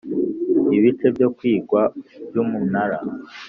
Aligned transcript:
ibice 0.77 1.07
byo 1.15 1.27
kwigwa 1.37 1.81
by 2.27 2.35
Umunara 2.43 2.97